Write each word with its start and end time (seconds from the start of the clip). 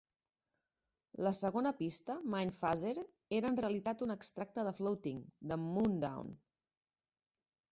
La 1.25 1.33
segona 1.39 1.71
pista, 1.81 2.15
"Mindphaser", 2.35 2.93
era 3.41 3.51
en 3.53 3.59
realitat 3.61 4.01
un 4.07 4.15
extracte 4.15 4.65
de 4.69 4.75
"Floating" 4.79 5.21
de 5.53 5.59
"Moondawn". 5.67 6.35